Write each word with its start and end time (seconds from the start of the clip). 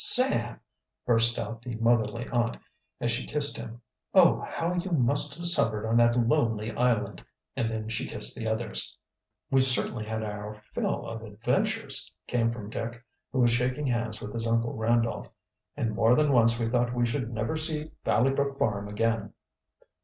"Sam!" 0.03 0.59
burst 1.05 1.37
out 1.37 1.61
the 1.61 1.75
motherly 1.75 2.27
aunt, 2.29 2.57
as 2.99 3.11
she 3.11 3.27
kissed 3.27 3.55
him. 3.55 3.81
"Oh, 4.15 4.43
how 4.49 4.73
you 4.73 4.89
must 4.89 5.37
have 5.37 5.45
suffered 5.45 5.85
on 5.85 5.95
that 5.97 6.15
lonely 6.15 6.71
island!" 6.75 7.23
And 7.55 7.69
then 7.69 7.87
she 7.87 8.07
kissed 8.07 8.35
the 8.35 8.47
others. 8.47 8.97
"We've 9.51 9.61
certainly 9.61 10.03
had 10.05 10.23
our 10.23 10.55
fill 10.73 11.05
of 11.05 11.21
adventures," 11.21 12.11
came 12.25 12.51
from 12.51 12.71
Dick, 12.71 13.05
who 13.31 13.41
was 13.41 13.51
shaking 13.51 13.85
hands 13.85 14.19
with 14.23 14.33
his 14.33 14.47
Uncle 14.47 14.73
Randolph. 14.73 15.27
"And 15.77 15.93
more 15.93 16.15
than 16.15 16.33
once 16.33 16.59
we 16.59 16.65
thought 16.67 16.95
we 16.95 17.05
should 17.05 17.31
never 17.31 17.55
see 17.55 17.91
Valley 18.03 18.31
Brook 18.31 18.57
farm 18.57 18.87
again." 18.87 19.33